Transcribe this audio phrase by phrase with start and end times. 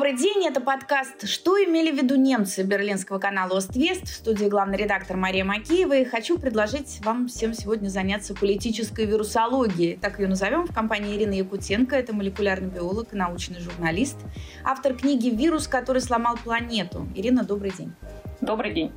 [0.00, 0.46] добрый день.
[0.46, 4.04] Это подкаст «Что имели в виду немцы» берлинского канала «Оствест».
[4.04, 5.92] В студии главный редактор Мария Макеева.
[5.92, 9.98] И хочу предложить вам всем сегодня заняться политической вирусологией.
[9.98, 11.94] Так ее назовем в компании Ирины Якутенко.
[11.94, 14.16] Это молекулярный биолог и научный журналист.
[14.64, 17.06] Автор книги «Вирус, который сломал планету».
[17.14, 17.92] Ирина, добрый день.
[18.40, 18.92] Добрый день.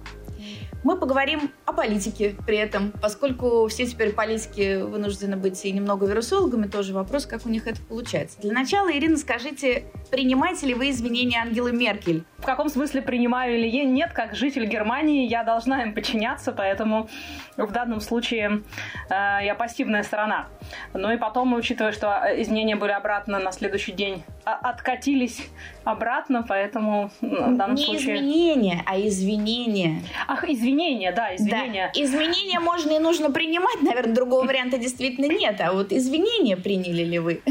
[0.84, 6.68] Мы поговорим о политике при этом, поскольку все теперь политики вынуждены быть и немного вирусологами,
[6.68, 8.42] тоже вопрос, как у них это получается.
[8.42, 12.26] Для начала, Ирина, скажите, принимаете ли вы извинения Ангелы Меркель?
[12.38, 17.08] В каком смысле принимаю или нет, как житель Германии, я должна им подчиняться, поэтому
[17.56, 18.64] в данном случае
[19.10, 20.48] э, я пассивная сторона.
[20.94, 25.48] Ну и потом, учитывая, что изменения были обратно на следующий день, а, откатились
[25.84, 28.18] обратно, поэтому в данном Не случае...
[28.18, 30.02] изменения, а извинения.
[30.28, 31.92] Ах, извинения, да, извинения.
[31.94, 32.02] Да.
[32.02, 35.60] Изменения можно и нужно принимать, наверное, другого варианта действительно нет.
[35.60, 37.42] А вот извинения приняли ли вы?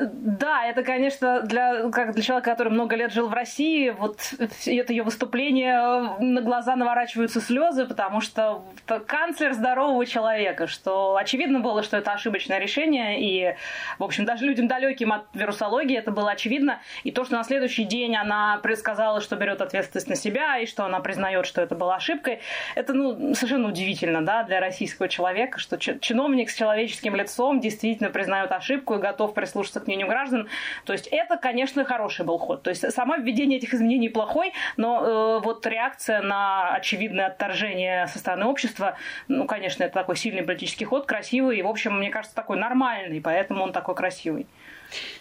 [0.00, 4.92] Да, это, конечно, для, как для человека, который много лет жил в России, вот это
[4.92, 8.62] ее выступление, э, на глаза наворачиваются слезы, потому что
[9.06, 13.56] канцлер здорового человека, что очевидно было, что это ошибочное решение, и,
[13.98, 17.82] в общем, даже людям далеким от вирусологии это было очевидно, и то, что на следующий
[17.82, 21.96] день она предсказала, что берет ответственность на себя, и что она признает, что это была
[21.96, 22.38] ошибкой,
[22.76, 28.52] это, ну, совершенно удивительно, да, для российского человека, что чиновник с человеческим лицом действительно признает
[28.52, 30.48] ошибку и готов прислушаться к мнению граждан.
[30.84, 32.62] То есть это, конечно, хороший был ход.
[32.62, 38.18] То есть само введение этих изменений плохой, но э, вот реакция на очевидное отторжение со
[38.18, 42.36] стороны общества, ну, конечно, это такой сильный политический ход, красивый и, в общем, мне кажется,
[42.36, 44.46] такой нормальный, поэтому он такой красивый.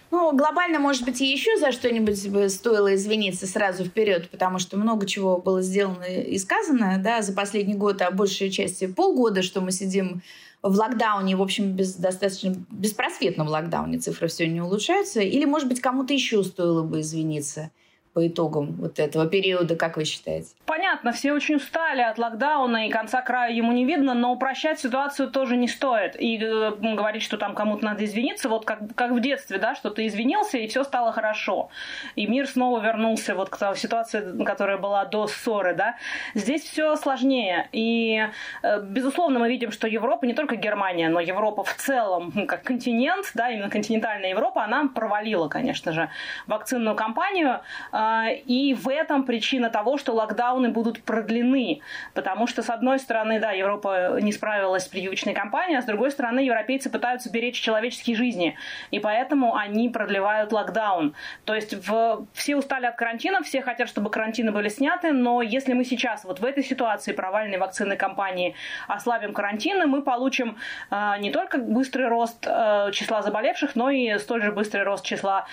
[0.10, 4.78] Ну, глобально, может быть, и еще за что-нибудь бы стоило извиниться сразу вперед, потому что
[4.78, 9.60] много чего было сделано и сказано, да, за последний год, а большей части полгода, что
[9.60, 10.22] мы сидим
[10.64, 15.22] в локдауне, в общем, без, достаточно беспросветном локдауне цифры все не улучшаются?
[15.22, 17.72] Или, может быть, кому-то еще стоило бы извиниться?
[18.18, 20.48] По итогам вот этого периода, как вы считаете?
[20.66, 25.30] Понятно, все очень устали от локдауна, и конца края ему не видно, но упрощать ситуацию
[25.30, 26.20] тоже не стоит.
[26.20, 29.92] И э, говорить, что там кому-то надо извиниться, вот как, как в детстве, да, что
[29.92, 31.70] ты извинился, и все стало хорошо.
[32.16, 35.96] И мир снова вернулся вот к ситуации, которая была до ссоры, да.
[36.34, 37.70] Здесь все сложнее.
[37.72, 38.28] И,
[38.64, 43.30] э, безусловно, мы видим, что Европа, не только Германия, но Европа в целом, как континент,
[43.36, 46.10] да, именно континентальная Европа, она провалила, конечно же,
[46.48, 47.60] вакцинную кампанию.
[47.92, 48.07] Э,
[48.46, 51.82] и в этом причина того, что локдауны будут продлены.
[52.14, 56.12] Потому что, с одной стороны, да, Европа не справилась с прививочной кампанией, а с другой
[56.12, 58.56] стороны, европейцы пытаются беречь человеческие жизни.
[58.92, 61.14] И поэтому они продлевают локдаун.
[61.46, 62.26] То есть в...
[62.34, 66.40] все устали от карантина, все хотят, чтобы карантины были сняты, но если мы сейчас вот
[66.40, 68.56] в этой ситуации провальной вакцинной кампании
[68.88, 70.58] ослабим карантины, мы получим
[70.92, 75.48] э, не только быстрый рост э, числа заболевших, но и столь же быстрый рост числа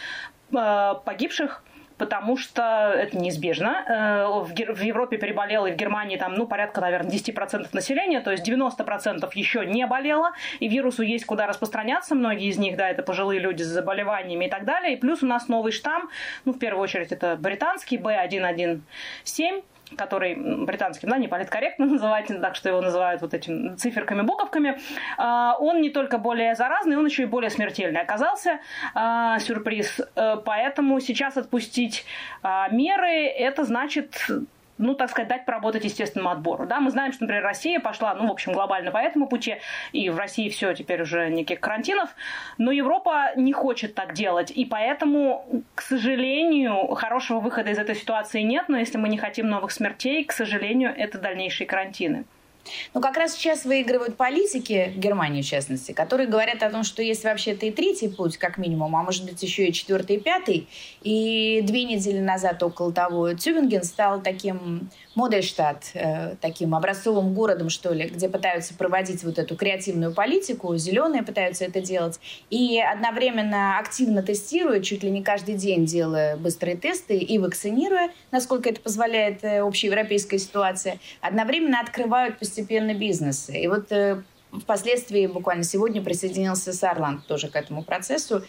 [0.53, 1.63] э, погибших
[1.99, 3.85] потому что это неизбежно.
[3.87, 8.49] Э, в Европе переболело и в Германии там, ну, порядка, наверное, 10% населения, то есть
[8.49, 13.41] 90% еще не болело, и вирусу есть куда распространяться, многие из них, да, это пожилые
[13.41, 16.11] люди с заболеваниями и так далее, и плюс у нас новый штамм,
[16.45, 19.63] ну, в первую очередь, это британский B117,
[19.97, 24.79] который британским, да, не политкорректно называть, так что его называют вот этими циферками, буковками,
[25.19, 28.61] а, он не только более заразный, он еще и более смертельный оказался.
[28.95, 30.01] А, сюрприз.
[30.17, 32.05] Э, поэтому сейчас отпустить
[32.43, 34.27] а, меры, это значит
[34.79, 36.67] ну, так сказать, дать поработать естественному отбору.
[36.67, 39.57] Да, мы знаем, что, например, Россия пошла, ну, в общем, глобально по этому пути,
[39.93, 42.11] и в России все теперь уже никаких карантинов,
[42.59, 48.43] но Европа не хочет так делать, и поэтому, к сожалению, хорошего выхода из этой ситуации
[48.43, 52.25] нет, но если мы не хотим новых смертей, к сожалению, это дальнейшие карантины.
[52.95, 57.25] Ну, как раз сейчас выигрывают политики, Германии в частности, которые говорят о том, что есть
[57.25, 60.69] вообще-то и третий путь, как минимум, а может быть еще и четвертый и пятый.
[61.03, 67.93] И две недели назад, около того, Тюбинген стал таким Модельштадт, э, таким образцовым городом, что
[67.93, 72.19] ли, где пытаются проводить вот эту креативную политику, зеленые пытаются это делать,
[72.51, 78.69] и одновременно активно тестируя, чуть ли не каждый день делая быстрые тесты и вакцинируя, насколько
[78.69, 82.54] это позволяет э, общеевропейская ситуация, одновременно открывают постепенно
[82.95, 83.59] бизнесы.
[83.59, 84.23] И вот э,
[84.53, 88.45] впоследствии, буквально сегодня, присоединился Сарланд тоже к этому процессу.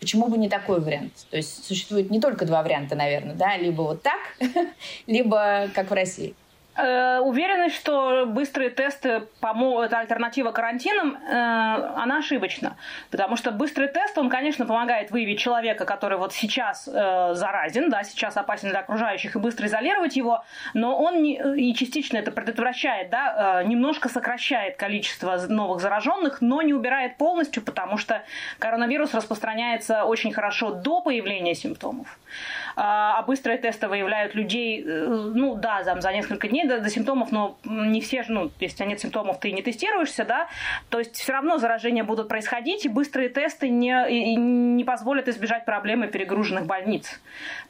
[0.00, 1.26] Почему бы не такой вариант?
[1.30, 4.20] То есть существует не только два варианта, наверное, да, либо вот так,
[5.06, 6.34] либо как в России.
[6.76, 12.76] Э, уверенность, что быстрые тесты помогут, это альтернатива карантинам, э, она ошибочна.
[13.10, 18.04] Потому что быстрый тест, он, конечно, помогает выявить человека, который вот сейчас э, заразен, да,
[18.04, 20.44] сейчас опасен для окружающих, и быстро изолировать его,
[20.74, 26.74] но он не, и частично это предотвращает, да, немножко сокращает количество новых зараженных, но не
[26.74, 28.22] убирает полностью, потому что
[28.58, 32.18] коронавирус распространяется очень хорошо до появления симптомов.
[32.76, 37.32] А, а быстрые тесты выявляют людей, ну да, там, за несколько дней до, до симптомов,
[37.32, 40.48] но не все же, ну, если у тебя нет симптомов, ты не тестируешься, да,
[40.88, 46.08] то есть все равно заражения будут происходить, и быстрые тесты не, не позволят избежать проблемы
[46.08, 47.20] перегруженных больниц.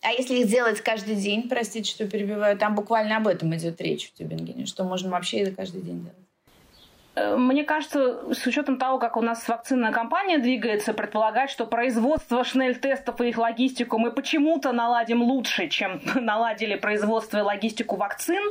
[0.03, 4.11] А если их делать каждый день, простите, что перебиваю, там буквально об этом идет речь
[4.11, 6.26] в Тюбингене, что можно вообще это каждый день делать?
[7.17, 13.19] Мне кажется, с учетом того, как у нас вакцинная компания двигается, предполагать, что производство шнель-тестов
[13.23, 18.43] и их логистику мы почему-то наладим лучше, чем наладили производство и логистику вакцин,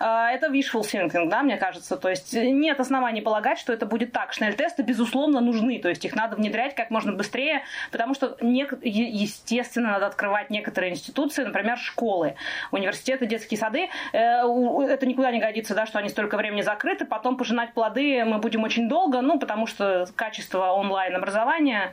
[0.00, 1.96] э, это wishful thinking, да, мне кажется.
[1.96, 4.32] То есть нет оснований полагать, что это будет так.
[4.32, 7.62] Шнель-тесты, безусловно, нужны, то есть их надо внедрять как можно быстрее,
[7.92, 12.34] потому что, естественно, надо открывать некоторые институции, например, школы,
[12.72, 13.90] университеты, детские сады.
[14.12, 14.42] Э,
[14.88, 18.64] это никуда не годится, да, что они столько времени закрыты, потом пожинать плоды мы будем
[18.64, 21.92] очень долго, ну, потому что качество онлайн-образования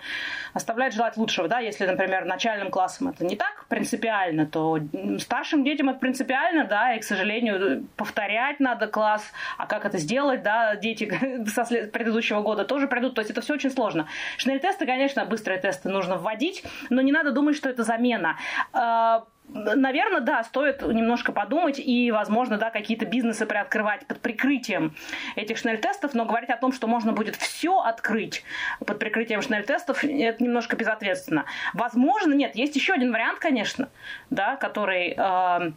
[0.53, 4.79] оставляет желать лучшего, да, если, например, начальным классам это не так принципиально, то
[5.19, 10.43] старшим детям это принципиально, да, и, к сожалению, повторять надо класс, а как это сделать,
[10.43, 11.11] да, дети
[11.47, 14.07] со предыдущего года тоже придут, то есть это все очень сложно.
[14.37, 18.37] Шнель-тесты, конечно, быстрые тесты нужно вводить, но не надо думать, что это замена.
[18.73, 24.95] А, Наверное, да, стоит немножко подумать и, возможно, да, какие-то бизнесы приоткрывать под прикрытием
[25.35, 28.43] этих шнель-тестов, но говорить о том, что можно будет все открыть
[28.85, 31.45] под прикрытием шнель-тестов, это немножко безответственно.
[31.73, 33.89] Возможно, нет, есть еще один вариант, конечно,
[34.29, 35.71] да, который э,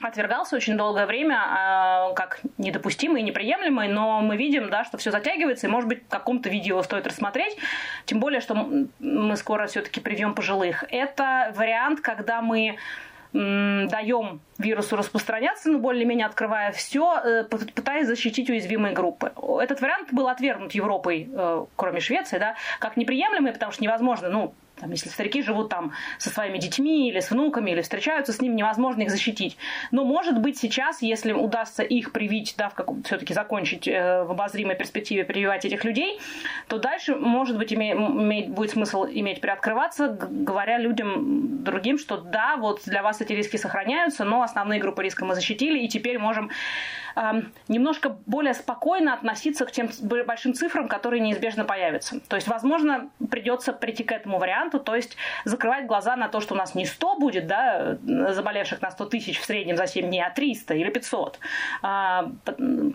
[0.00, 5.10] отвергался очень долгое время э, как недопустимый и неприемлемый, но мы видим, да, что все
[5.10, 7.56] затягивается, и, может быть, в каком-то видео стоит рассмотреть,
[8.04, 8.54] тем более, что
[8.98, 10.84] мы скоро все-таки привьем пожилых.
[10.90, 12.76] Это вариант, когда мы
[13.34, 19.32] даем вирусу распространяться, но более-менее открывая все, э, пытаясь защитить уязвимые группы.
[19.60, 24.54] Этот вариант был отвергнут Европой, э, кроме Швеции, да, как неприемлемый, потому что невозможно, ну,
[24.84, 28.56] там, если старики живут там со своими детьми или с внуками, или встречаются с ними,
[28.56, 29.56] невозможно их защитить.
[29.92, 32.70] Но, может быть, сейчас, если удастся их привить, да,
[33.04, 36.20] все-таки закончить э, в обозримой перспективе прививать этих людей,
[36.68, 42.58] то дальше, может быть, име, иметь, будет смысл иметь приоткрываться, говоря людям другим, что да,
[42.58, 46.50] вот для вас эти риски сохраняются, но основные группы риска мы защитили, и теперь можем
[47.16, 47.20] э,
[47.68, 52.20] немножко более спокойно относиться к тем большим цифрам, которые неизбежно появятся.
[52.28, 56.40] То есть, возможно, придется прийти к этому варианту, варианту, то есть закрывать глаза на то,
[56.40, 57.98] что у нас не 100 будет, да,
[58.32, 61.38] заболевших на 100 тысяч в среднем за 7 дней, а 300 или 500,
[61.82, 62.30] а,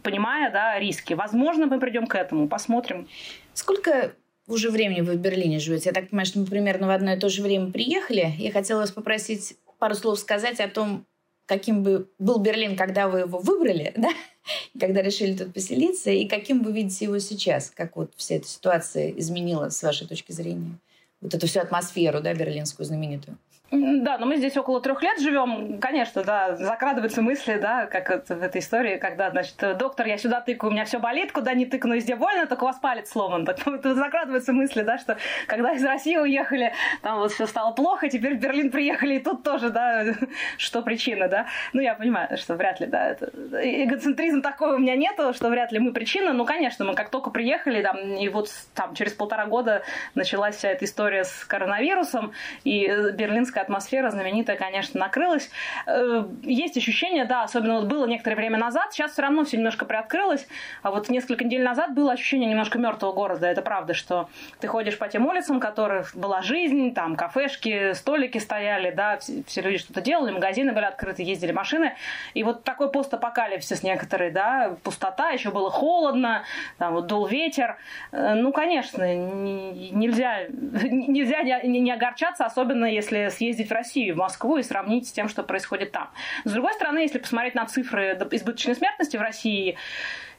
[0.04, 1.14] понимая, да, риски.
[1.14, 3.08] Возможно, мы придем к этому, посмотрим.
[3.54, 4.14] Сколько
[4.48, 5.90] уже времени вы в Берлине живете?
[5.90, 8.34] Я так понимаю, что мы примерно в одно и то же время приехали.
[8.38, 11.06] Я хотела вас попросить пару слов сказать о том,
[11.46, 14.10] каким бы был Берлин, когда вы его выбрали, да,
[14.80, 19.10] когда решили тут поселиться, и каким вы видите его сейчас, как вот вся эта ситуация
[19.12, 20.80] изменила с вашей точки зрения
[21.22, 23.38] вот эту всю атмосферу, да, берлинскую знаменитую.
[23.72, 28.28] Да, но мы здесь около трех лет живем, конечно, да, закрадываются мысли, да, как вот
[28.28, 31.68] в этой истории, когда, значит, доктор, я сюда тыкаю, у меня все болит, куда не
[31.68, 33.46] тыкну, везде больно, только у вас палец сломан.
[33.46, 36.74] Так вот, закрадываются мысли, да, что когда из России уехали,
[37.04, 40.04] там вот все стало плохо, теперь в Берлин приехали, и тут тоже, да,
[40.58, 41.46] что причина, да.
[41.72, 43.32] Ну, я понимаю, что вряд ли, да, это,
[43.62, 47.30] эгоцентризм такой у меня нету, что вряд ли мы причина, ну, конечно, мы как только
[47.30, 49.84] приехали, там, и вот там через полтора года
[50.16, 52.34] началась вся эта история с коронавирусом,
[52.64, 55.50] и берлинская берлинская атмосфера знаменитая, конечно, накрылась.
[55.86, 59.86] Э, есть ощущение, да, особенно вот было некоторое время назад, сейчас все равно все немножко
[59.86, 60.48] приоткрылось,
[60.84, 63.48] а вот несколько недель назад было ощущение немножко мертвого города.
[63.48, 68.92] Это правда, что ты ходишь по тем улицам, которых была жизнь, там кафешки, столики стояли,
[68.92, 71.94] да, все, люди что-то делали, магазины были открыты, ездили машины.
[72.36, 76.44] И вот такой постапокалипсис некоторые, да, пустота, еще было холодно,
[76.78, 77.78] там вот дул ветер.
[78.12, 84.18] Э, ну, конечно, нельзя, нельзя не, не огорчаться, особенно если съесть съездить в Россию, в
[84.18, 86.10] Москву и сравнить с тем, что происходит там.
[86.46, 89.76] С другой стороны, если посмотреть на цифры избыточной смертности в России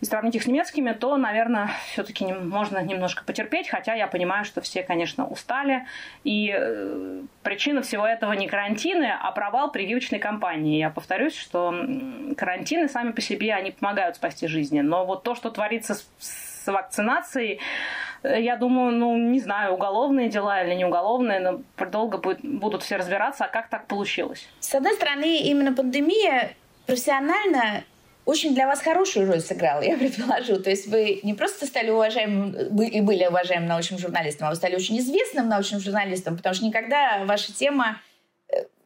[0.00, 4.60] и сравнить их с немецкими, то, наверное, все-таки можно немножко потерпеть, хотя я понимаю, что
[4.60, 5.86] все, конечно, устали.
[6.24, 10.78] И э, причина всего этого не карантины, а провал прививочной кампании.
[10.78, 11.74] Я повторюсь, что
[12.36, 14.80] карантины сами по себе, они помогают спасти жизни.
[14.80, 16.06] Но вот то, что творится с,
[16.64, 17.60] с вакцинацией,
[18.22, 22.82] Э, я думаю, ну, не знаю, уголовные дела или не уголовные, но долго будет, будут
[22.82, 24.48] все разбираться, а как так получилось.
[24.60, 26.52] С одной стороны, именно пандемия
[26.86, 27.84] профессионально
[28.26, 30.58] очень для вас хорошую роль сыграл, я предположу.
[30.60, 34.76] То есть вы не просто стали уважаемым и были уважаемым научным журналистом, а вы стали
[34.76, 38.00] очень известным научным журналистом, потому что никогда ваша тема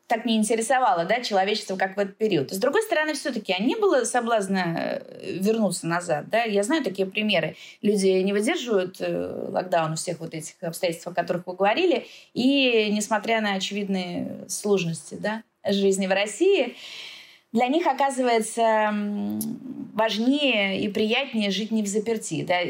[0.07, 2.53] так не интересовала да, человечество, как в этот период.
[2.53, 6.29] С другой стороны, все-таки а не было соблазна э, вернуться назад.
[6.29, 6.43] Да?
[6.43, 7.57] Я знаю такие примеры.
[7.81, 13.41] Люди не выдерживают э, локдаун всех вот этих обстоятельств, о которых вы говорили, и несмотря
[13.41, 16.77] на очевидные сложности да, жизни в России,
[17.53, 18.93] для них оказывается
[19.95, 22.43] важнее и приятнее жить не в заперти.
[22.43, 22.61] Да?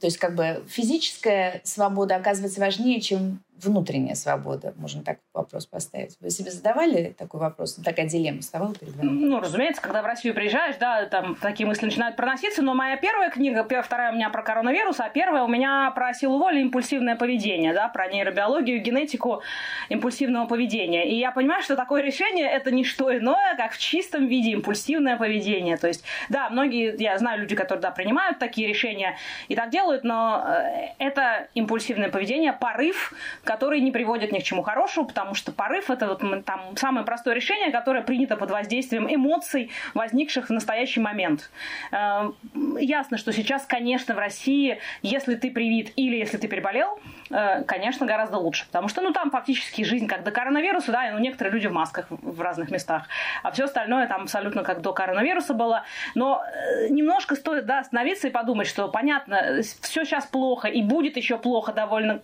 [0.00, 4.74] То есть как бы физическая свобода оказывается важнее, чем внутренняя свобода?
[4.76, 6.16] Можно так вопрос поставить.
[6.20, 7.74] Вы себе задавали такой вопрос?
[7.74, 9.08] Такая дилемма вставала перед вами?
[9.08, 13.30] Ну, разумеется, когда в Россию приезжаешь, да, там такие мысли начинают проноситься, но моя первая
[13.30, 17.72] книга, вторая у меня про коронавирус, а первая у меня про силу воли импульсивное поведение,
[17.72, 19.42] да, про нейробиологию, генетику
[19.88, 21.08] импульсивного поведения.
[21.08, 25.16] И я понимаю, что такое решение– это не что иное, как в чистом виде импульсивное
[25.16, 25.76] поведение.
[25.76, 29.16] То есть, да, многие, я знаю люди, которые, да, принимают такие решения
[29.48, 33.12] и так делают, но э, это импульсивное поведение, порыв,
[33.50, 37.34] который не приводит ни к чему хорошему, потому что порыв– это вот там самое простое
[37.34, 41.50] решение, которое принято под воздействием эмоций, возникших в настоящий момент.
[41.90, 42.30] Э,
[42.78, 48.06] ясно, что сейчас, конечно, в России, если ты привит или если ты переболел, э, конечно,
[48.06, 51.66] гораздо лучше, потому что, ну, там фактически жизнь как до коронавируса, да, ну, некоторые люди
[51.66, 53.08] в масках в разных местах,
[53.42, 55.82] а все остальное там абсолютно как до коронавируса было.
[56.14, 61.16] Но э, немножко стоит, да, остановиться и подумать, что, понятно, все сейчас плохо и будет
[61.16, 62.20] еще плохо довольно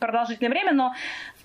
[0.00, 0.94] продолжительное время, время, но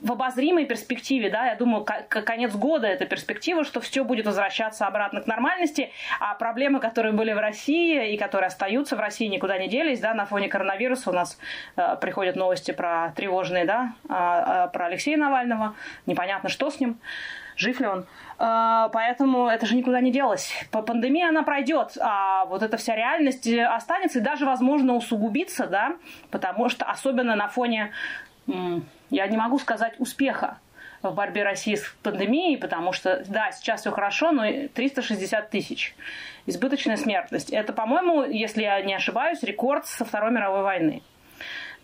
[0.02, 5.22] в обозримой перспективе, да, я думаю, конец года это перспектива, что все будет возвращаться обратно
[5.22, 9.68] к нормальности, а проблемы, которые были в России и которые остаются в России, никуда не
[9.68, 11.38] делись, да, на фоне коронавируса у нас
[11.76, 15.76] э, приходят новости про тревожные, да, э, про Алексея Навального,
[16.08, 16.98] непонятно, что с ним,
[17.56, 18.06] жив ли он.
[18.40, 20.52] Э, поэтому это же никуда не делось.
[20.72, 25.96] По пандемии она пройдет, а вот эта вся реальность останется и даже, возможно, усугубится, да,
[26.32, 27.92] потому что особенно на фоне
[29.12, 30.58] я не могу сказать успеха
[31.04, 35.96] в борьбе России с пандемией, потому что, да, сейчас все хорошо, но 360 тысяч.
[36.46, 37.50] Избыточная смертность.
[37.50, 41.04] Это, по-моему, если я не ошибаюсь, рекорд со Второй мировой войны.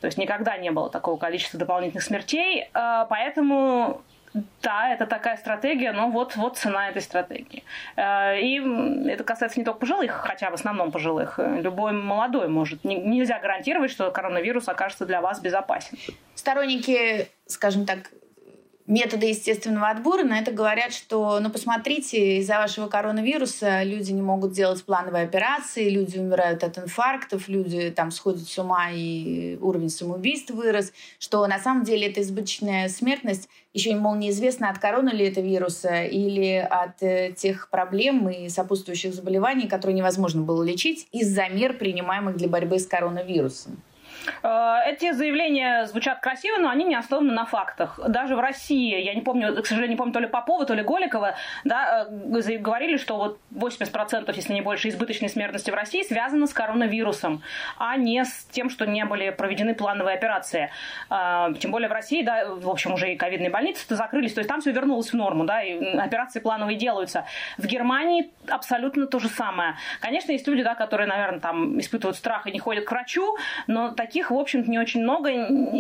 [0.01, 4.01] То есть никогда не было такого количества дополнительных смертей, а, поэтому
[4.61, 7.63] да, это такая стратегия, но вот, вот цена этой стратегии.
[7.95, 8.59] Э, и
[9.09, 11.39] это касается не только пожилых, хотя в основном пожилых.
[11.39, 12.83] Любой молодой может.
[12.83, 15.97] Нельзя гарантировать, что коронавирус окажется для вас безопасен.
[16.35, 18.11] Сторонники, скажем так,
[18.87, 24.53] методы естественного отбора на это говорят, что, ну, посмотрите, из-за вашего коронавируса люди не могут
[24.53, 30.51] делать плановые операции, люди умирают от инфарктов, люди там сходят с ума, и уровень самоубийств
[30.51, 35.41] вырос, что на самом деле это избыточная смертность еще, мол, неизвестно, от короны ли это
[35.41, 41.77] вируса или от э, тех проблем и сопутствующих заболеваний, которые невозможно было лечить из-за мер,
[41.77, 43.83] принимаемых для борьбы с коронавирусом.
[44.43, 47.99] Э, эти заявления звучат красиво, но они не основаны на фактах.
[48.07, 50.83] Даже в России, я не помню, к сожалению, не помню, то ли Попова, то ли
[50.83, 56.47] Голикова, да, э, говорили, что вот 80%, если не больше, избыточной смертности в России связано
[56.47, 57.41] с коронавирусом,
[57.77, 60.69] а не с тем, что не были проведены плановые операции.
[61.09, 64.49] Э, тем более в России, да, в общем, уже и ковидные больницы закрылись, то есть
[64.49, 67.25] там все вернулось в норму, да, и операции плановые делаются.
[67.57, 69.75] В Германии абсолютно то же самое.
[70.01, 73.91] Конечно, есть люди, да, которые, наверное, там испытывают страх и не ходят к врачу, но
[73.91, 75.29] такие таких, в общем-то, не очень много.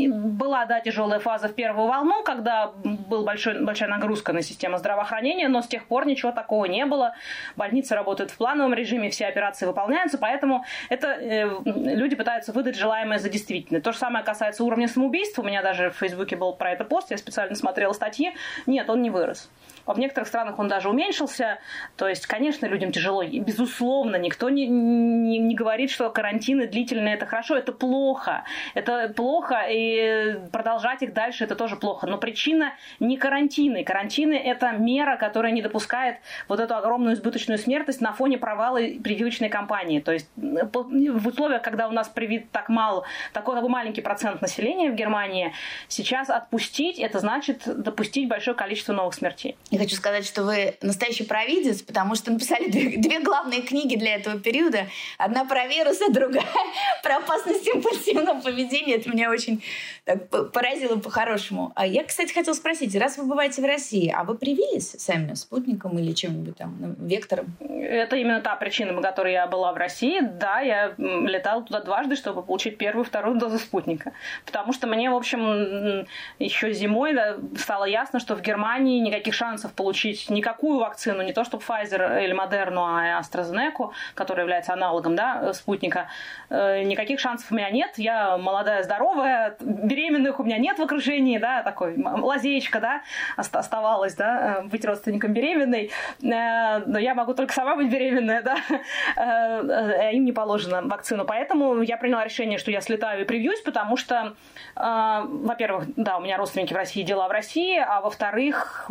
[0.09, 5.61] Была, да, тяжелая фаза в первую волну, когда была большая нагрузка на систему здравоохранения, но
[5.61, 7.13] с тех пор ничего такого не было.
[7.55, 13.19] Больницы работают в плановом режиме, все операции выполняются, поэтому это э, люди пытаются выдать желаемое
[13.19, 13.81] за действительное.
[13.81, 15.39] То же самое касается уровня самоубийств.
[15.39, 18.33] У меня даже в Фейсбуке был про это пост, я специально смотрела статьи.
[18.65, 19.49] Нет, он не вырос.
[19.87, 21.59] В некоторых странах он даже уменьшился.
[21.95, 23.23] То есть, конечно, людям тяжело.
[23.23, 27.55] И, безусловно, никто не, не, не говорит, что карантины длительные– это хорошо.
[27.55, 28.43] Это плохо.
[28.73, 32.07] Это плохо, и продолжать их дальше– это тоже плохо.
[32.07, 33.83] Но причина не карантины.
[33.83, 36.17] Карантины– это мера, которая не допускает
[36.47, 39.99] вот эту огромную избыточную смертность на фоне провала прививочной кампании.
[39.99, 44.91] То есть в условиях, когда у нас привит так мало, такой, такой маленький процент населения
[44.91, 45.53] в Германии,
[45.87, 49.55] сейчас отпустить– это значит допустить большое количество новых смертей.
[49.77, 54.15] Я хочу сказать, что вы настоящий провидец, потому что написали две, две главные книги для
[54.15, 54.87] этого периода.
[55.19, 56.47] Одна про вирус, а другая
[57.03, 58.95] про опасность импульсивного поведении.
[58.95, 59.63] Это меня очень
[60.07, 61.73] так, поразило по-хорошему.
[61.75, 65.99] А я, кстати, хотела спросить, раз вы бываете в России, а вы привились сами спутником
[65.99, 67.57] или чем-нибудь там, ну, вектором?
[67.59, 70.21] Это именно та причина, по которой я была в России.
[70.21, 74.13] Да, я летала туда дважды, чтобы получить первую вторую дозу спутника.
[74.45, 76.07] Потому что мне, в общем,
[76.39, 77.13] еще зимой
[77.57, 82.33] стало ясно, что в Германии никаких шансов получить никакую вакцину, не то чтобы Pfizer или
[82.33, 86.07] Moderna, а AstraZeneca, которая является аналогом да, спутника,
[86.49, 87.91] э, никаких шансов у меня нет.
[87.97, 89.57] Я молодая, здоровая,
[89.97, 93.01] беременных у меня нет в окружении, да, такой лазеечка, да,
[93.35, 95.91] оставалась, да, э, быть родственником беременной.
[96.21, 101.25] Э, но я могу только сама быть беременная, да, им не положено вакцину.
[101.25, 104.35] Поэтому я приняла решение, что я слетаю и привьюсь, потому что,
[104.75, 108.89] во-первых, да, у меня родственники в России, дела в России, а во-вторых,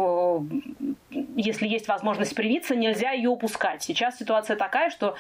[1.10, 3.82] если есть возможность привиться, нельзя ее упускать.
[3.82, 5.14] Сейчас ситуация такая, что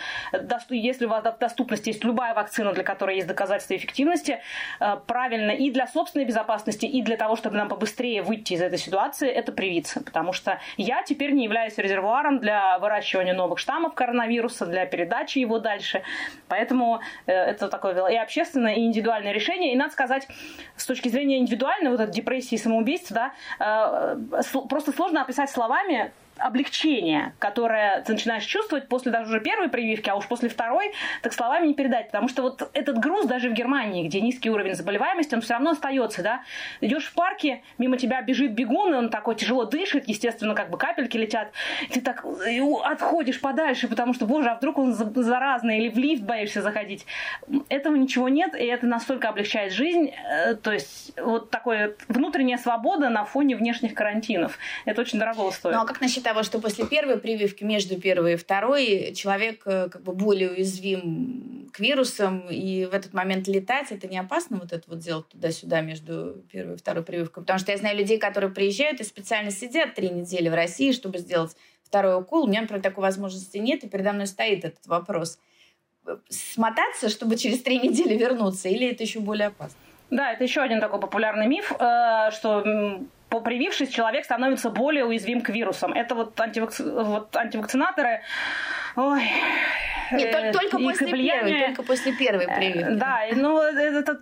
[0.68, 4.40] если у вас в доступности есть любая вакцина, для которой есть доказательства эффективности,
[4.80, 8.78] э, правильно и для собственной безопасности, и для того, чтобы нам побыстрее выйти из этой
[8.78, 10.02] ситуации, это привиться.
[10.02, 15.58] Потому что я теперь не являюсь резервуаром для выращивания новых штаммов коронавируса, для передачи его
[15.58, 16.02] дальше.
[16.48, 19.72] Поэтому э, это такое и общественное, и индивидуальное решение.
[19.72, 20.26] И надо сказать,
[20.74, 26.12] с точки зрения индивидуальной вот этой депрессии и самоубийства, да, э, просто сложно описать словами,
[26.38, 31.32] облегчение, которое ты начинаешь чувствовать после даже уже первой прививки, а уж после второй, так
[31.32, 32.06] словами не передать.
[32.06, 35.70] Потому что вот этот груз даже в Германии, где низкий уровень заболеваемости, он все равно
[35.70, 36.42] остается, да.
[36.80, 40.78] Идешь в парке, мимо тебя бежит бегун, и он такой тяжело дышит, естественно, как бы
[40.78, 41.48] капельки летят.
[41.90, 42.24] Ты так
[42.84, 47.06] отходишь подальше, потому что, боже, а вдруг он заразный, или в лифт боишься заходить.
[47.68, 50.12] Этого ничего нет, и это настолько облегчает жизнь.
[50.28, 54.58] Э, то есть вот такая внутренняя свобода на фоне внешних карантинов.
[54.84, 55.74] Это очень дорого стоит.
[55.74, 59.88] Ну а как насчет того, что после первой прививки, между первой и второй, человек э,
[59.88, 64.72] как бы более уязвим к вирусам, и в этот момент летать, это не опасно вот
[64.72, 67.44] это вот делать туда-сюда между первой и второй прививкой?
[67.44, 71.18] Потому что я знаю людей, которые приезжают и специально сидят три недели в России, чтобы
[71.18, 72.46] сделать второй укол.
[72.46, 75.38] У меня, например, такой возможности нет, и передо мной стоит этот вопрос.
[76.28, 79.78] Смотаться, чтобы через три недели вернуться, или это еще более опасно?
[80.10, 82.64] Да, это еще один такой популярный миф, э, что
[83.28, 85.92] привившись, человек становится более уязвим к вирусам.
[85.92, 86.84] Это вот, антивакци...
[86.84, 88.22] вот антивакцинаторы,
[88.96, 89.22] ой,
[90.12, 91.54] нет, э, только, после влияние...
[91.54, 92.94] первой, только после первой прививки.
[92.94, 94.18] Да, ну это, это,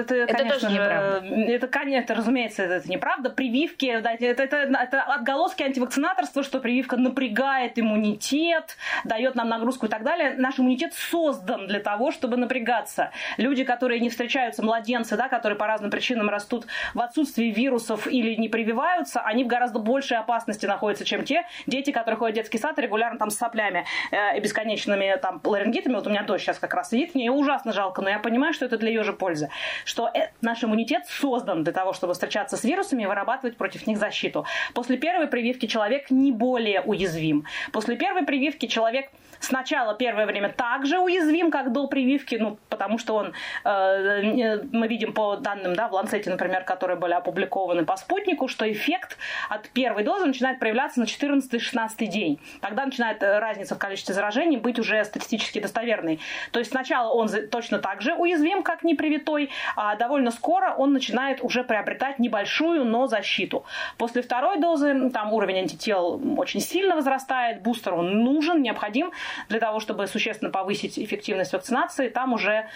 [0.00, 1.26] это, это конечно тоже неправда.
[1.26, 3.30] Это, конечно, разумеется, это, это неправда.
[3.30, 9.88] Прививки, да, это, это, это отголоски антивакцинаторства, что прививка напрягает иммунитет, дает нам нагрузку и
[9.88, 10.34] так далее.
[10.36, 13.10] Наш иммунитет создан для того, чтобы напрягаться.
[13.36, 18.34] Люди, которые не встречаются, младенцы, да, которые по разным причинам растут в отсутствии вирусов или
[18.34, 22.58] не прививаются, они в гораздо большей опасности находятся, чем те дети, которые ходят в детский
[22.58, 26.58] сад регулярно там с соплями э, и бесконечными там ларингитами, вот у меня дочь сейчас
[26.58, 29.50] как раз сидит, мне ужасно жалко, но я понимаю, что это для ее же пользы,
[29.84, 33.98] что э, наш иммунитет создан для того, чтобы встречаться с вирусами и вырабатывать против них
[33.98, 34.44] защиту.
[34.74, 37.44] После первой прививки человек не более уязвим.
[37.72, 43.14] После первой прививки человек сначала первое время также уязвим, как до прививки, ну, потому что
[43.14, 43.32] он,
[43.64, 48.70] э, мы видим по данным, да, в Ланцете, например, которые были опубликованы по спутнику, что
[48.70, 49.16] эффект
[49.48, 52.38] от первой дозы начинает проявляться на 14-16 день.
[52.60, 56.20] Тогда начинает э, разница в количестве заражений быть уже статистически достоверной.
[56.52, 61.42] То есть сначала он точно так же уязвим, как непривитой, а довольно скоро он начинает
[61.42, 63.64] уже приобретать небольшую, но защиту.
[63.96, 69.12] После второй дозы там уровень антител очень сильно возрастает, бустер он нужен, необходим,
[69.48, 72.68] для того, чтобы существенно повысить эффективность вакцинации, там уже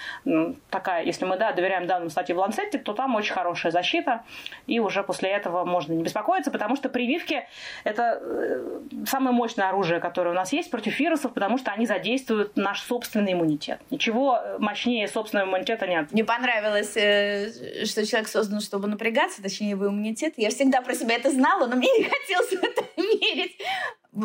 [0.71, 4.25] такая, если мы да, доверяем данным статье в Ланцете, то там очень хорошая защита,
[4.67, 7.47] и уже после этого можно не беспокоиться, потому что прививки–
[7.85, 12.57] это э, самое мощное оружие, которое у нас есть против вирусов, потому что они задействуют
[12.57, 13.81] наш собственный иммунитет.
[13.91, 16.13] Ничего мощнее собственного иммунитета нет.
[16.13, 20.35] Мне понравилось, э, что человек создан, чтобы напрягаться, точнее его иммунитет.
[20.37, 23.57] Я всегда про себя это знала, но мне не хотелось в это верить.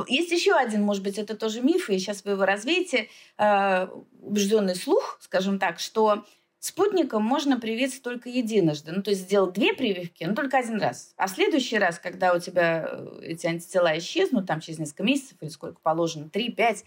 [0.08, 3.88] Есть еще один, может быть, это тоже миф, и сейчас вы его развеете, э,
[4.22, 6.26] убежденный слух, скажем так, что
[6.60, 8.92] спутником можно привиться только единожды.
[8.92, 11.14] Ну, то есть сделать две прививки, но только один раз.
[11.18, 15.38] А в следующий раз, когда у тебя э, эти антитела исчезнут, там через несколько месяцев
[15.42, 16.84] или сколько положено, три, пять,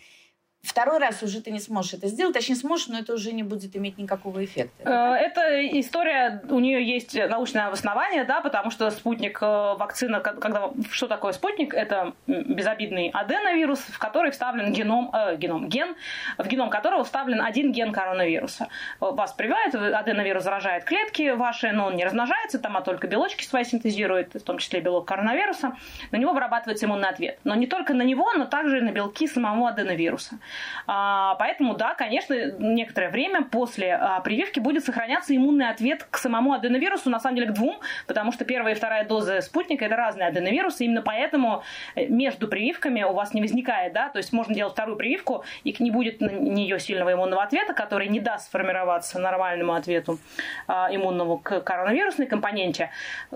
[0.73, 3.77] Второй раз уже ты не сможешь это сделать, точнее сможешь, но это уже не будет
[3.77, 4.89] иметь никакого эффекта.
[4.89, 10.71] Э, эта история, у нее есть научное обоснование, да, потому что спутник, э, вакцина, когда,
[10.91, 11.75] что такое спутник?
[11.75, 15.95] Это безобидный аденовирус, в который вставлен геном, э, геном, ген,
[16.39, 18.69] в геном которого вставлен один ген коронавируса.
[19.01, 23.65] Вас прививает, аденовирус заражает клетки ваши, но он не размножается там, а только белочки свои
[23.65, 25.77] синтезирует, в том числе белок коронавируса.
[26.13, 27.41] На него вырабатывается иммунный ответ.
[27.45, 30.39] Но не только на него, но также и на белки самого аденовируса.
[30.87, 36.53] А, поэтому, да, конечно, некоторое время после а, прививки будет сохраняться иммунный ответ к самому
[36.53, 40.29] аденовирусу, на самом деле к двум, потому что первая и вторая доза спутника– это разные
[40.29, 41.63] аденовирусы, именно поэтому
[41.95, 45.75] э, между прививками у вас не возникает, да, то есть можно делать вторую прививку, и
[45.79, 50.19] не будет на нее сильного иммунного ответа, который не даст сформироваться нормальному ответу
[50.67, 52.91] а, иммунному к коронавирусной компоненте.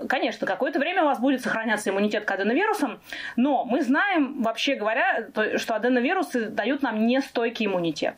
[0.07, 2.99] Конечно, какое-то время у вас будет сохраняться иммунитет к аденовирусам,
[3.35, 8.15] но мы знаем, вообще говоря, что аденовирусы дают нам нестойкий иммунитет.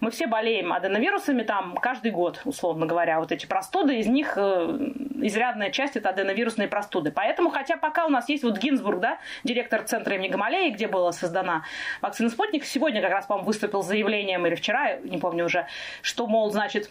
[0.00, 3.20] Мы все болеем аденовирусами там каждый год, условно говоря.
[3.20, 4.78] Вот эти простуды, из них э,
[5.22, 7.10] изрядная часть это аденовирусные простуды.
[7.10, 11.12] Поэтому, хотя пока у нас есть вот Гинзбург, да, директор центра имени Гамалеи, где была
[11.12, 11.64] создана
[12.00, 15.66] вакцина «Спутник», сегодня как раз, по-моему, выступил с заявлением, или вчера, не помню уже,
[16.02, 16.90] что, мол, значит,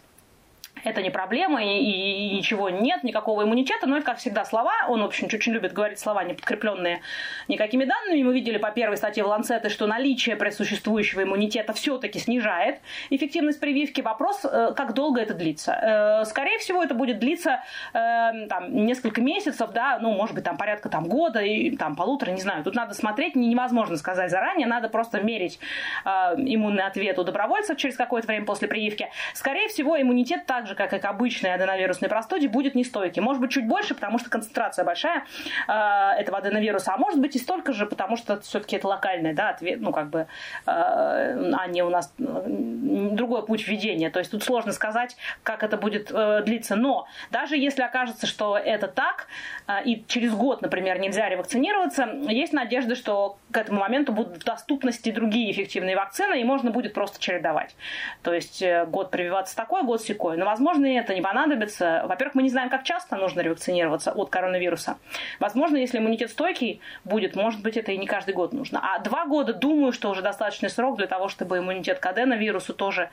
[0.85, 4.73] это не проблема, и, и, ничего нет, никакого иммунитета, но это, как всегда, слова.
[4.87, 7.01] Он, в общем, очень любит говорить слова, не подкрепленные
[7.47, 8.23] никакими данными.
[8.23, 14.01] Мы видели по первой статье в Ланцете, что наличие присуществующего иммунитета все-таки снижает эффективность прививки.
[14.01, 16.21] Вопрос, э, как долго это длится.
[16.21, 20.57] Э, скорее всего, это будет длиться э, там, несколько месяцев, да, ну, может быть, там
[20.57, 22.63] порядка там, года и там, полутора, не знаю.
[22.63, 25.59] Тут надо смотреть, невозможно сказать заранее, надо просто мерить
[26.05, 29.09] иммунный ответ у добровольцев через какое-то время после прививки.
[29.33, 33.21] Скорее всего, иммунитет также как и к обычной аденовирусной простуде, будет нестойкий.
[33.21, 35.25] Может быть, чуть больше, потому что концентрация большая
[35.67, 35.71] э,
[36.19, 39.79] этого аденовируса, а может быть и столько же, потому что все-таки это локальный да, ответ,
[39.81, 40.25] ну, как бы, э,
[40.67, 44.09] а не у нас другой путь введения.
[44.09, 46.75] То есть тут сложно сказать, как это будет э, длиться.
[46.75, 49.27] Но даже если окажется, что это так,
[49.67, 54.43] э, и через год, например, нельзя ревакцинироваться, есть надежда, что к этому моменту будут в
[54.43, 57.75] доступности другие эффективные вакцины, и можно будет просто чередовать.
[58.21, 60.37] То есть э, год прививаться такой, год секой.
[60.37, 62.03] Но, возможно, и это не понадобится.
[62.07, 64.97] Во-первых, мы не знаем, как часто нужно ревакцинироваться от коронавируса.
[65.39, 68.79] Возможно, если иммунитет стойкий будет, может быть, это и не каждый год нужно.
[68.81, 73.09] А два года, думаю, что уже достаточный срок для того, чтобы иммунитет к аденовирусу тоже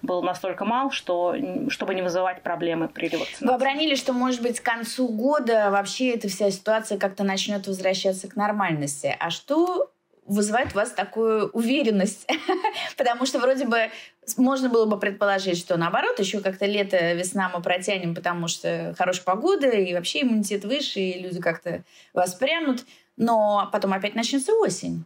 [0.00, 1.36] был настолько мал, что,
[1.68, 3.46] чтобы не вызывать проблемы при ревакцинации.
[3.46, 8.28] Вы обронили, что, может быть, к концу года вообще эта вся ситуация как-то начнет возвращаться
[8.28, 9.14] к нормальности.
[9.20, 9.90] А что
[10.26, 12.26] вызывает у вас такую уверенность?
[12.96, 13.90] Потому что вроде бы
[14.36, 19.24] можно было бы предположить, что наоборот, еще как-то лето, весна мы протянем, потому что хорошая
[19.24, 22.84] погода, и вообще иммунитет выше, и люди как-то воспрянут.
[23.16, 25.04] Но потом опять начнется осень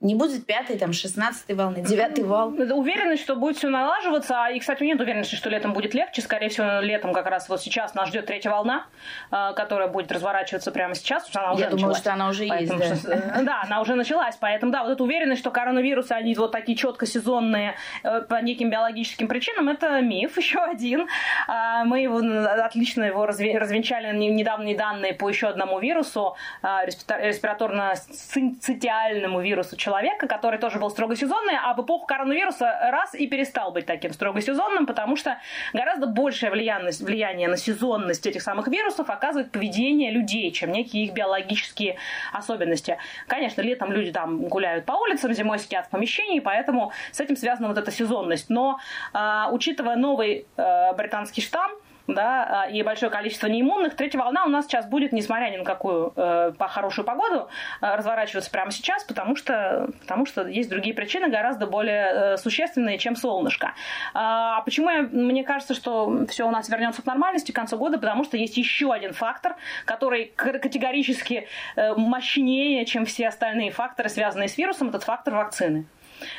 [0.00, 2.48] не будет пятой, там, шестнадцатой волны, девятый вал.
[2.48, 4.46] Уверенность, что будет все налаживаться.
[4.46, 6.22] И, кстати, нет уверенности, что летом будет легче.
[6.22, 8.86] Скорее всего, летом как раз вот сейчас нас ждет третья волна,
[9.30, 11.28] а, которая будет разворачиваться прямо сейчас.
[11.34, 11.82] Она уже Я началась.
[11.82, 13.04] думала, что она уже поэтому, есть.
[13.04, 13.18] Да.
[13.18, 14.36] Что, да, она уже началась.
[14.40, 18.70] Поэтому, да, вот эта уверенность, что коронавирусы, они вот такие четко сезонные э, по неким
[18.70, 21.08] биологическим причинам, это миф еще один.
[21.46, 22.22] А, мы его
[22.64, 29.89] отлично его развенчали недавние данные по еще одному вирусу, а, респираторно-цитиальному вирусу человека,
[30.26, 34.40] который тоже был строго сезонный, а в эпоху коронавируса раз и перестал быть таким строго
[34.40, 35.38] сезонным, потому что
[35.72, 41.96] гораздо большее влияние на сезонность этих самых вирусов оказывает поведение людей, чем некие их биологические
[42.32, 42.98] особенности.
[43.26, 47.68] Конечно, летом люди там гуляют по улицам, зимой сидят в помещении, поэтому с этим связана
[47.68, 48.50] вот эта сезонность.
[48.50, 48.78] Но
[49.12, 51.70] э, учитывая новый э, британский штамм,
[52.06, 55.64] да, а, и большое количество неиммунных, третья волна у нас сейчас будет, несмотря ни на
[55.64, 57.48] какую э, по хорошую погоду,
[57.80, 62.98] э, разворачиваться прямо сейчас, потому что, потому что есть другие причины, гораздо более э, существенные,
[62.98, 63.74] чем солнышко.
[64.14, 67.98] А почему я, мне кажется, что все у нас вернется к нормальности к концу года?
[67.98, 74.58] Потому что есть еще один фактор, который категорически мощнее, чем все остальные факторы, связанные с
[74.58, 75.86] вирусом, этот фактор вакцины.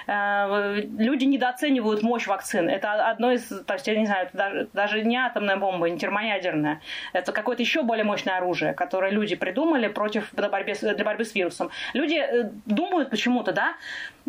[0.08, 2.70] Э, люди недооценивают мощь вакцин.
[2.70, 6.82] Это одно из, то есть, я не знаю, даже, даже не атомная бомба, не термоядерная.
[7.14, 11.36] Это какое-то еще более мощное оружие, которое люди придумали против, для, борьбы, для борьбы с
[11.36, 11.70] вирусом.
[11.94, 13.74] Люди э, думают почему-то, да,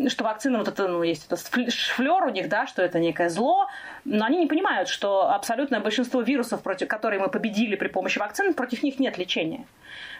[0.09, 3.69] что вакцина, вот это, ну, есть этот флер у них, да, что это некое зло,
[4.05, 8.55] но они не понимают, что абсолютное большинство вирусов, против которые мы победили при помощи вакцин,
[8.55, 9.67] против них нет лечения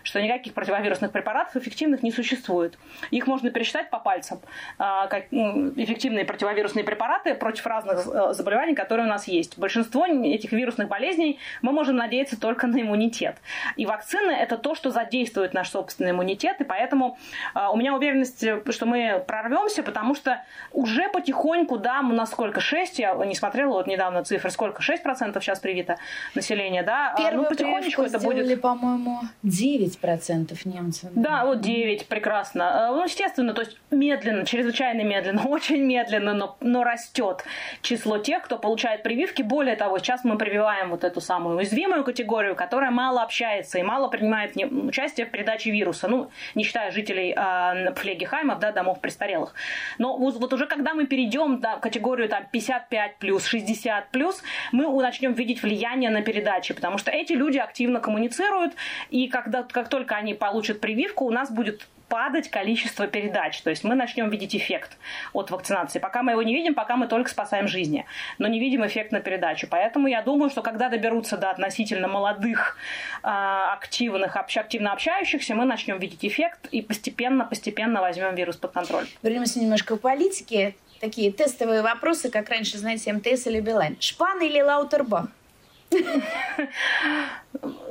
[0.03, 2.79] что никаких противовирусных препаратов эффективных не существует.
[3.11, 4.41] Их можно пересчитать по пальцам,
[4.79, 9.59] а, как эффективные противовирусные препараты против разных э, заболеваний, которые у нас есть.
[9.59, 13.37] Большинство этих вирусных болезней мы можем надеяться только на иммунитет.
[13.77, 17.19] И вакцины– это то, что задействует наш собственный иммунитет, и поэтому
[17.55, 22.61] а, у меня уверенность, что мы прорвемся, потому что уже потихоньку, да, у нас сколько,
[22.61, 25.99] 6, я не смотрела вот недавно цифры, сколько, 6% сейчас привито
[26.35, 27.13] население, да?
[27.13, 28.61] А, Первую ну, потихонечку это будет...
[28.61, 31.11] по-моему, 9 9% немцев.
[31.15, 32.63] Да, вот 9, прекрасно.
[32.63, 37.45] Э, ну, естественно, то есть медленно, чрезвычайно медленно, очень медленно, но, но растет
[37.83, 39.43] число тех, кто получает прививки.
[39.43, 44.09] Более того, сейчас мы прививаем вот эту самую уязвимую категорию, которая мало общается и мало
[44.09, 46.09] принимает участие в передаче вируса.
[46.09, 49.55] Ну, не считая жителей э, флегихаймов, да, домов престарелых.
[49.99, 55.03] Но вот, вот уже когда мы перейдем на категорию там 55 плюс, 60 плюс, мы
[55.03, 58.75] начнем видеть влияние на передачи, потому что эти люди активно коммуницируют,
[59.11, 63.61] и когда, как только они получат прививку, у нас будет падать количество передач.
[63.63, 64.97] То есть мы начнем видеть эффект
[65.33, 65.99] от вакцинации.
[65.99, 68.07] Пока мы его не видим, пока мы только спасаем жизни,
[68.39, 69.67] но не видим эффект на передачу.
[69.69, 72.77] Поэтому я думаю, что когда доберутся до относительно молодых,
[73.25, 79.07] а, активных, активно общающихся, мы начнем видеть эффект и постепенно-постепенно возьмем вирус под контроль.
[79.23, 80.77] Вернемся немножко к политике.
[81.01, 83.97] Такие тестовые вопросы, как раньше, знаете, МТС или Билайн.
[83.99, 85.27] Шпан или Лаутербах?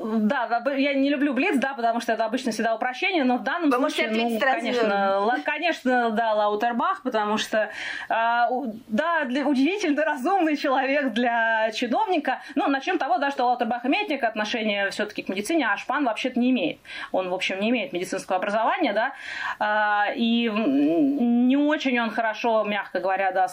[0.04, 3.70] Да, я не люблю Блиц, да, потому что это обычно всегда упрощение, но в данном
[3.70, 7.70] потому случае, ну, конечно, конечно, да, Лаутербах, потому что, э,
[8.10, 12.42] да, для, удивительно разумный человек для чиновника.
[12.56, 16.40] Ну, начнем того, да, что Лаутербах имеет некое отношение все-таки к медицине, а Шпан вообще-то
[16.40, 16.80] не имеет.
[17.12, 19.14] Он, в общем, не имеет медицинского образования, да,
[19.60, 23.48] э, и не очень он хорошо, мягко говоря, да,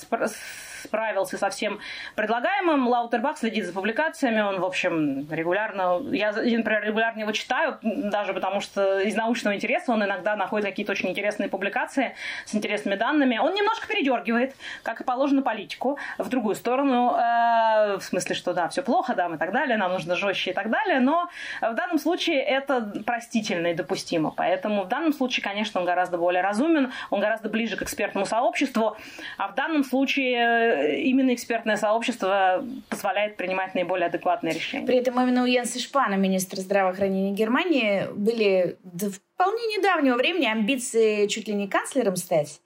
[0.79, 1.81] справился со всем
[2.15, 2.89] предлагаемым.
[2.89, 6.01] Лаутербах следит за публикациями, он, в общем, регулярно...
[6.13, 10.93] Я, например, регулярно его читаю, даже потому что из научного интереса он иногда находит какие-то
[10.93, 12.15] очень интересные публикации
[12.45, 13.39] с интересными данными.
[13.39, 18.69] Он немножко передергивает, как и положено политику, в другую сторону, э, в смысле, что да,
[18.69, 21.29] все плохо, да, и так далее, нам нужно жестче и так далее, но
[21.61, 24.31] в данном случае это простительно и допустимо.
[24.31, 28.97] Поэтому в данном случае, конечно, он гораздо более разумен, он гораздо ближе к экспертному сообществу,
[29.37, 34.87] а в данном случае именно экспертное сообщество позволяет принимать наиболее адекватные решения.
[34.87, 41.27] При этом именно у Йенса Шпана, министра здравоохранения Германии, были до вполне недавнего времени амбиции
[41.27, 42.61] чуть ли не канцлером стать.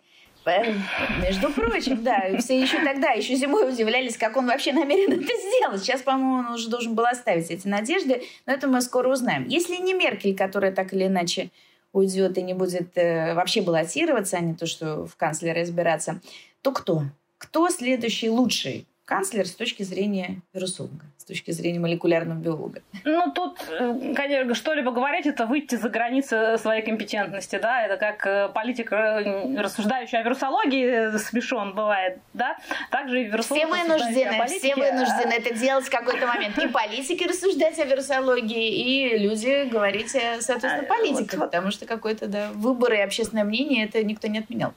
[1.20, 2.36] Между прочим, да.
[2.38, 5.82] Все еще тогда, еще зимой удивлялись, как он вообще намерен это сделать.
[5.82, 9.46] Сейчас, по-моему, он уже должен был оставить эти надежды, но это мы скоро узнаем.
[9.46, 11.50] Если не Меркель, которая так или иначе
[11.92, 16.20] уйдет и не будет э, вообще баллотироваться, а не то, что в канцлера избираться,
[16.62, 17.04] то кто?
[17.42, 22.82] Кто следующий лучший канцлер с точки зрения вирусолога, с точки зрения молекулярного биолога?
[23.04, 28.26] Ну, тут, э, конечно, что-либо говорить, это выйти за границы своей компетентности, да, это как
[28.26, 32.56] э, политик, э, рассуждающий о вирусологии, смешон бывает, да,
[32.90, 33.62] также и вирусолог.
[33.62, 36.58] Все вынуждены, все вынуждены это делать в какой-то момент.
[36.58, 42.26] И политики рассуждать о вирусологии, и люди говорить, соответственно, а, политика, вот, потому что какой-то,
[42.26, 44.74] да, выборы и общественное мнение, это никто не отменял.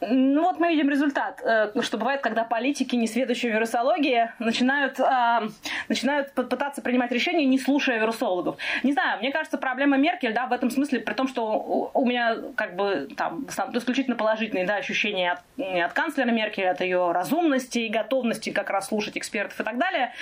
[0.00, 1.40] Ну, вот мы видим результат,
[1.80, 5.48] что бывает, когда политики, не следующие вирусологии, вирусологии начинают, э,
[5.88, 8.56] начинают пытаться принимать решения, не слушая вирусологов.
[8.82, 12.36] Не знаю, мне кажется, проблема Меркель, да, в этом смысле, при том, что у меня
[12.56, 17.88] как бы там исключительно положительные да, ощущения от, от канцлера Меркель, от ее разумности и
[17.88, 20.12] готовности как раз слушать экспертов и так далее.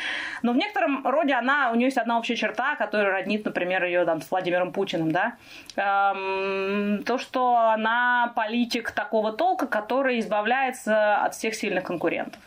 [0.43, 4.05] Но в некотором роде она, у нее есть одна общая черта, которая роднит, например, ее
[4.05, 5.35] там с Владимиром Путиным, да.
[5.77, 12.41] Эм, то, что она политик такого толка, который избавляется от всех сильных конкурентов.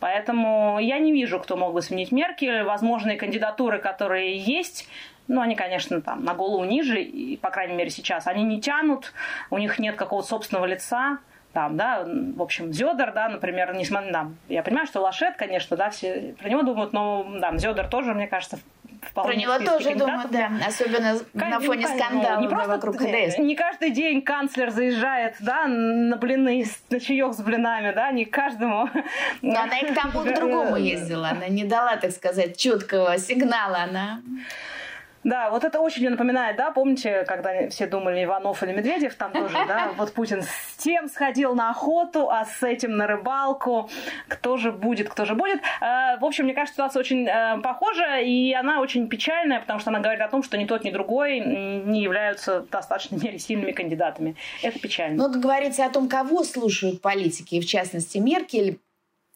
[0.00, 2.62] Поэтому я не вижу, кто мог бы сменить Меркель.
[2.62, 4.88] Возможные кандидатуры, которые есть,
[5.26, 8.26] ну, они, конечно, там на голову ниже, и, по крайней мере, сейчас.
[8.26, 9.12] Они не тянут,
[9.50, 11.18] у них нет какого-то собственного лица.
[11.52, 15.88] Там, да, в общем, Зёдор, да, например, несмотря, да, я понимаю, что Лашет, конечно, да,
[15.88, 18.58] все про него думают, но, да, Зёдор тоже, мне кажется,
[19.10, 20.50] вполне Про него тоже думают, да.
[20.66, 21.50] Особенно Кон...
[21.50, 23.38] на фоне скандала не просто вокруг ХДС.
[23.38, 28.88] Не каждый день канцлер заезжает да, на блины, на чаек с блинами, да, не каждому.
[29.42, 31.28] Но она и к тому к другому ездила.
[31.30, 33.78] Она не дала, так сказать, четкого сигнала.
[33.88, 34.20] Она
[35.24, 39.32] да, вот это очень мне напоминает, да, помните, когда все думали Иванов или Медведев, там
[39.32, 43.90] тоже, да, вот Путин с тем сходил на охоту, а с этим на рыбалку,
[44.28, 45.60] кто же будет, кто же будет.
[45.80, 49.90] Э, в общем, мне кажется, ситуация очень э, похожа, и она очень печальная, потому что
[49.90, 53.72] она говорит о том, что ни тот, ни другой не являются в достаточной мере сильными
[53.72, 54.36] кандидатами.
[54.62, 55.16] Это печально.
[55.16, 58.78] Ну, вот говорится о том, кого слушают политики, и в частности Меркель,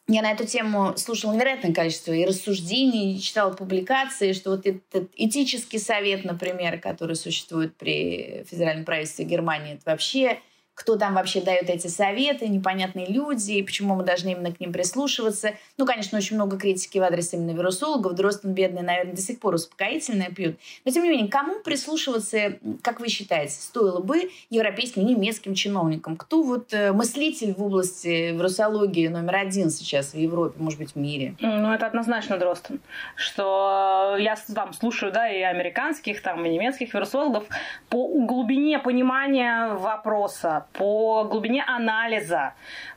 [0.08, 5.10] я на эту тему слушала невероятное количество и рассуждений, и читала публикации, что вот этот
[5.16, 10.40] этический совет, например, который существует при федеральном правительстве Германии, это вообще
[10.74, 14.72] кто там вообще дает эти советы, непонятные люди, и почему мы должны именно к ним
[14.72, 15.52] прислушиваться.
[15.76, 18.14] Ну, конечно, очень много критики в адрес именно вирусологов.
[18.14, 20.56] Дростон бедный, наверное, до сих пор успокоительное пьют.
[20.84, 26.16] Но, тем не менее, кому прислушиваться, как вы считаете, стоило бы европейским, немецким чиновникам?
[26.16, 30.96] Кто вот э, мыслитель в области вирусологии номер один сейчас в Европе, может быть, в
[30.96, 31.36] мире?
[31.40, 32.80] Ну, это однозначно Дростон.
[33.14, 37.44] Что я там слушаю, да, и американских, там, и немецких вирусологов
[37.88, 42.54] по глубине понимания вопроса, по глубине анализа,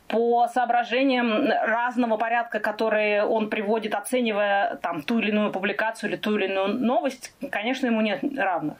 [0.07, 6.37] по соображениям разного порядка, которые он приводит, оценивая там ту или иную публикацию или ту
[6.37, 8.77] или иную новость, конечно, ему нет равных.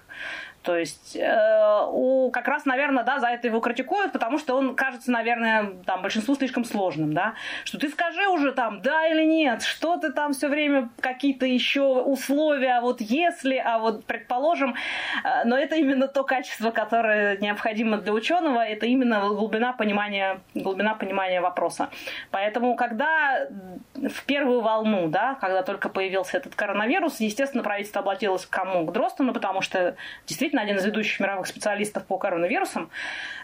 [0.66, 4.76] То есть э, у, как раз, наверное, да, за это его критикуют, потому что он
[4.76, 9.62] кажется, наверное, там большинству слишком сложным, да, что ты скажи уже там да или нет,
[9.62, 14.76] что ты там все время какие-то еще условия, а вот если, а вот предположим,
[15.24, 20.96] э, но это именно то качество, которое необходимо для ученого, это именно глубина понимания, глубина
[20.96, 21.90] понимания вопроса.
[22.32, 23.48] Поэтому, когда
[23.94, 28.88] в первую волну, да, когда только появился этот коронавирус, естественно, правительство обратилось к кому?
[28.88, 32.90] К Дростonu, потому что действительно действительно один из ведущих мировых специалистов по коронавирусам,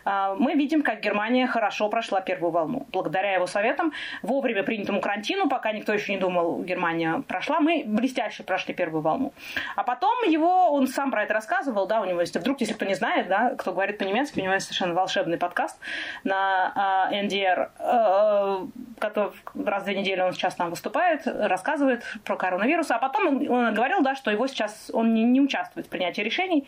[0.03, 2.87] а, мы видим, как Германия хорошо прошла первую волну.
[2.91, 3.91] Благодаря его советам,
[4.23, 9.33] вовремя принятому карантину, пока никто еще не думал, Германия прошла, мы блестяще прошли первую волну.
[9.75, 12.85] А потом его, он сам про это рассказывал, да, у него есть, вдруг, если кто
[12.85, 15.77] не знает, да, кто говорит по-немецки, у него есть совершенно волшебный подкаст
[16.23, 18.69] на uh, NDR, uh,
[18.99, 19.31] который
[19.65, 23.73] раз в две недели он сейчас там выступает, рассказывает про коронавирус, а потом он, он
[23.73, 26.65] говорил, да, что его сейчас, он не, не участвует в принятии решений,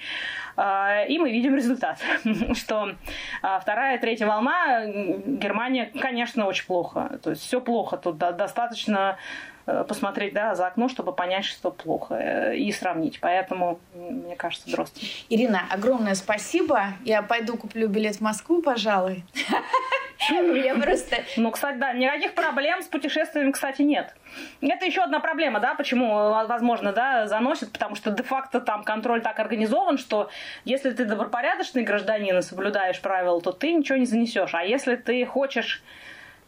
[0.56, 2.00] и мы видим результат,
[2.54, 2.96] что
[3.42, 7.20] а вторая, третья волна, Германия, конечно, очень плохо.
[7.22, 7.98] То есть все плохо.
[7.98, 9.18] Тут достаточно
[9.66, 13.20] э, посмотреть да, за окно, чтобы понять, что плохо, э, и сравнить.
[13.20, 14.98] Поэтому, мне кажется, дрозд.
[15.30, 16.94] Ирина, огромное спасибо.
[17.04, 19.24] Я пойду куплю билет в Москву, пожалуй.
[20.30, 21.18] Я просто...
[21.38, 24.16] Ну, кстати, да, никаких проблем с путешествиями, кстати, нет.
[24.62, 29.40] Это еще одна проблема, да, почему, возможно, да, заносит, потому что де-факто там контроль так
[29.40, 30.30] организован, что
[30.66, 34.54] если ты добропорядочный гражданин и соблюдаешь правила, то ты ничего не занесешь.
[34.54, 35.84] А если ты хочешь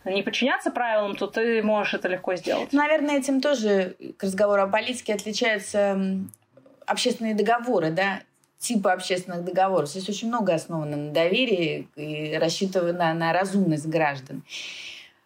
[0.05, 2.71] не подчиняться правилам, то ты можешь это легко сделать.
[2.73, 5.99] Наверное, этим тоже к разговору о политике отличаются
[6.85, 8.19] общественные договоры, да,
[8.65, 9.89] типа общественных договоров.
[9.89, 14.43] Здесь очень много основано на доверии и рассчитывано на разумность граждан.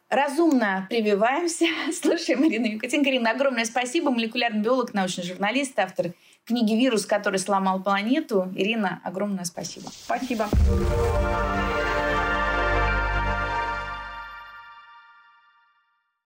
[0.10, 1.66] Разумно прививаемся.
[2.02, 3.10] Слушаем Марину Якутенко.
[3.10, 4.12] Ирина, огромное спасибо.
[4.12, 6.08] Молекулярный биолог, научный журналист, автор
[6.46, 8.52] книги «Вирус, который сломал планету».
[8.56, 9.90] Ирина, огромное спасибо.
[9.90, 10.50] Спасибо.